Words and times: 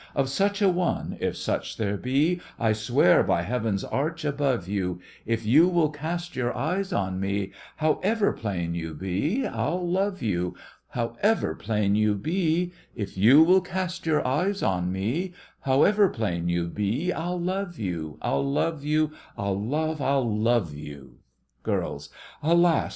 Of 0.15 0.29
such 0.29 0.63
a 0.63 0.67
one, 0.67 1.15
if 1.19 1.37
such 1.37 1.77
there 1.77 1.95
be, 1.95 2.41
I 2.59 2.73
swear 2.73 3.21
by 3.21 3.43
Heaven's 3.43 3.83
arch 3.83 4.25
above 4.25 4.67
you, 4.67 4.99
If 5.27 5.45
you 5.45 5.67
will 5.67 5.91
cast 5.91 6.35
your 6.35 6.57
eyes 6.57 6.91
on 6.91 7.19
me, 7.19 7.51
However 7.75 8.33
plain 8.33 8.73
you 8.73 8.95
be, 8.95 9.45
I'll 9.45 9.79
love 9.87 10.23
you, 10.23 10.55
However 10.89 11.53
plain 11.53 11.93
you 11.93 12.15
be, 12.15 12.73
If 12.95 13.15
you 13.15 13.43
will 13.43 13.61
cast 13.61 14.07
your 14.07 14.25
eyes 14.25 14.63
on 14.63 14.91
me, 14.91 15.33
However 15.59 16.09
plain 16.09 16.49
you 16.49 16.65
be 16.67 17.13
I'll 17.13 17.39
love 17.39 17.77
you, 17.77 18.17
I'll 18.23 18.41
love 18.43 18.83
you, 18.83 19.11
I'll 19.37 19.61
love, 19.63 20.01
I'll 20.01 20.27
love 20.27 20.73
you! 20.73 21.19
GIRLS: 21.61 22.09
Alas! 22.41 22.89